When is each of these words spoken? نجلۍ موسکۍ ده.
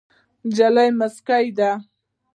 نجلۍ 0.47 0.89
موسکۍ 0.99 1.45
ده. 1.57 1.69